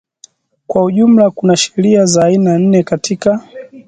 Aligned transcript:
Kwa 0.67 0.83
ujumla 0.83 1.29
kuna 1.31 1.57
sheria 1.57 2.05
za 2.05 2.23
aina 2.23 2.59
nne 2.59 2.83
katika 2.83 3.47